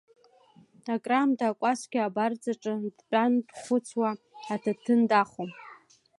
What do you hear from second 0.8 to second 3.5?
Акраамҭа акәасқьа абарҵаҿы дтәан